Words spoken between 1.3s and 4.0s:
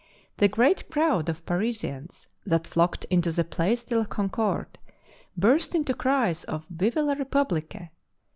Parisians that flocked into the Place de